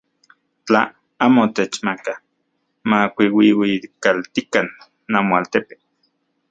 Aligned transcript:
Tla 0.65 0.81
amo 1.25 1.43
techmakaj, 1.57 2.17
makiuiuikaltikan 2.89 4.67
namoaltepe. 5.11 5.73